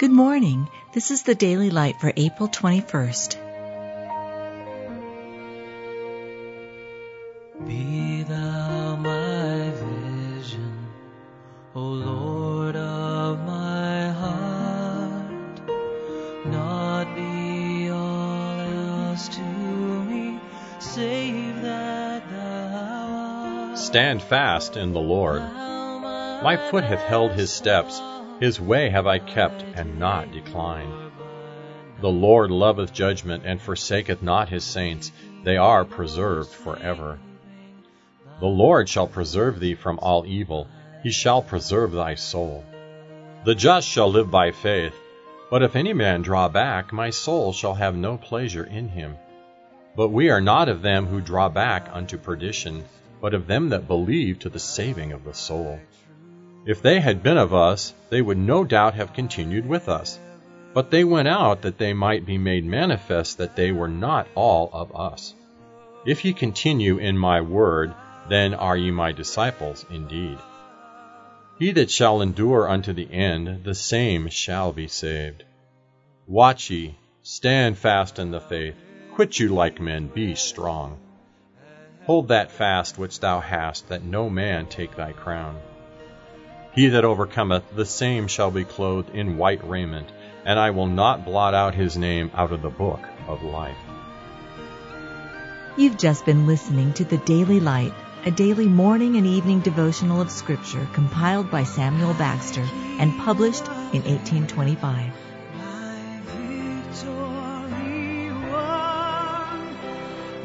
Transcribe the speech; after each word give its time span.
Good 0.00 0.10
morning. 0.10 0.66
This 0.94 1.10
is 1.10 1.24
the 1.24 1.34
Daily 1.34 1.68
Light 1.68 2.00
for 2.00 2.10
April 2.16 2.48
21st. 2.48 3.36
Be 7.66 8.22
thou 8.22 8.96
my 8.96 9.70
vision, 10.38 10.86
O 11.74 11.82
Lord 11.82 12.76
of 12.76 13.40
my 13.40 14.08
heart. 14.08 15.60
Not 16.46 17.14
be 17.14 17.90
all 17.90 18.58
else 18.58 19.28
to 19.28 19.42
me, 19.42 20.40
save 20.78 21.60
that 21.60 22.22
thou 22.30 23.68
art. 23.68 23.78
Stand 23.78 24.22
fast 24.22 24.78
in 24.78 24.94
the 24.94 24.98
Lord. 24.98 25.42
My 25.42 26.56
foot 26.70 26.84
hath 26.84 27.02
held 27.02 27.32
his 27.32 27.52
steps. 27.52 28.00
His 28.40 28.58
way 28.58 28.88
have 28.88 29.06
I 29.06 29.18
kept, 29.18 29.62
and 29.74 29.98
not 29.98 30.32
declined. 30.32 31.12
The 32.00 32.08
Lord 32.10 32.50
loveth 32.50 32.90
judgment, 32.90 33.42
and 33.44 33.60
forsaketh 33.60 34.22
not 34.22 34.48
his 34.48 34.64
saints. 34.64 35.12
They 35.44 35.58
are 35.58 35.84
preserved 35.84 36.48
for 36.48 36.78
ever. 36.78 37.18
The 38.40 38.46
Lord 38.46 38.88
shall 38.88 39.06
preserve 39.06 39.60
thee 39.60 39.74
from 39.74 39.98
all 39.98 40.24
evil. 40.24 40.68
He 41.02 41.10
shall 41.10 41.42
preserve 41.42 41.92
thy 41.92 42.14
soul. 42.14 42.64
The 43.44 43.54
just 43.54 43.86
shall 43.86 44.10
live 44.10 44.30
by 44.30 44.52
faith. 44.52 44.94
But 45.50 45.62
if 45.62 45.76
any 45.76 45.92
man 45.92 46.22
draw 46.22 46.48
back, 46.48 46.94
my 46.94 47.10
soul 47.10 47.52
shall 47.52 47.74
have 47.74 47.94
no 47.94 48.16
pleasure 48.16 48.64
in 48.64 48.88
him. 48.88 49.16
But 49.94 50.08
we 50.08 50.30
are 50.30 50.40
not 50.40 50.70
of 50.70 50.80
them 50.80 51.06
who 51.06 51.20
draw 51.20 51.50
back 51.50 51.90
unto 51.92 52.16
perdition, 52.16 52.84
but 53.20 53.34
of 53.34 53.46
them 53.46 53.68
that 53.68 53.86
believe 53.86 54.38
to 54.38 54.48
the 54.48 54.58
saving 54.58 55.12
of 55.12 55.24
the 55.24 55.34
soul. 55.34 55.78
If 56.66 56.82
they 56.82 57.00
had 57.00 57.22
been 57.22 57.38
of 57.38 57.54
us, 57.54 57.94
they 58.10 58.20
would 58.20 58.36
no 58.36 58.64
doubt 58.64 58.94
have 58.94 59.14
continued 59.14 59.66
with 59.66 59.88
us. 59.88 60.18
But 60.74 60.90
they 60.90 61.04
went 61.04 61.26
out 61.26 61.62
that 61.62 61.78
they 61.78 61.94
might 61.94 62.26
be 62.26 62.36
made 62.36 62.66
manifest 62.66 63.38
that 63.38 63.56
they 63.56 63.72
were 63.72 63.88
not 63.88 64.28
all 64.34 64.68
of 64.72 64.94
us. 64.94 65.34
If 66.04 66.24
ye 66.24 66.32
continue 66.32 66.98
in 66.98 67.16
my 67.16 67.40
word, 67.40 67.94
then 68.28 68.52
are 68.54 68.76
ye 68.76 68.90
my 68.90 69.12
disciples 69.12 69.86
indeed. 69.90 70.38
He 71.58 71.72
that 71.72 71.90
shall 71.90 72.20
endure 72.20 72.68
unto 72.68 72.92
the 72.92 73.10
end, 73.10 73.64
the 73.64 73.74
same 73.74 74.28
shall 74.28 74.72
be 74.72 74.86
saved. 74.86 75.44
Watch 76.26 76.70
ye, 76.70 76.94
stand 77.22 77.78
fast 77.78 78.18
in 78.18 78.30
the 78.30 78.40
faith, 78.40 78.76
quit 79.14 79.38
you 79.38 79.48
like 79.48 79.80
men, 79.80 80.08
be 80.08 80.34
strong. 80.34 80.98
Hold 82.04 82.28
that 82.28 82.50
fast 82.50 82.98
which 82.98 83.20
thou 83.20 83.40
hast, 83.40 83.88
that 83.88 84.04
no 84.04 84.30
man 84.30 84.66
take 84.66 84.94
thy 84.94 85.12
crown. 85.12 85.58
He 86.72 86.88
that 86.88 87.04
overcometh, 87.04 87.64
the 87.74 87.84
same 87.84 88.28
shall 88.28 88.50
be 88.50 88.64
clothed 88.64 89.10
in 89.10 89.36
white 89.36 89.68
raiment, 89.68 90.08
and 90.44 90.58
I 90.58 90.70
will 90.70 90.86
not 90.86 91.24
blot 91.24 91.52
out 91.52 91.74
his 91.74 91.96
name 91.96 92.30
out 92.34 92.52
of 92.52 92.62
the 92.62 92.70
book 92.70 93.00
of 93.26 93.42
life. 93.42 93.76
You've 95.76 95.98
just 95.98 96.24
been 96.24 96.46
listening 96.46 96.92
to 96.94 97.04
the 97.04 97.16
Daily 97.16 97.58
Light, 97.58 97.92
a 98.24 98.30
daily 98.30 98.68
morning 98.68 99.16
and 99.16 99.26
evening 99.26 99.60
devotional 99.60 100.20
of 100.20 100.30
Scripture 100.30 100.86
compiled 100.92 101.50
by 101.50 101.64
Samuel 101.64 102.14
Bagster 102.14 102.66
and 102.98 103.18
published 103.18 103.66
in 103.66 104.04
1825. 104.04 105.12
My 105.58 106.20
victory 106.26 108.30
won. 108.50 109.74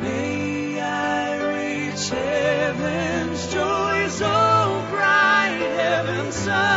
May 0.00 0.80
I 0.80 1.90
reach 1.90 2.08
heaven's 2.08 3.52
joy 3.52 4.08
so 4.08 4.28
bright, 4.28 4.30
heaven's 4.30 4.45
sun. 6.46 6.75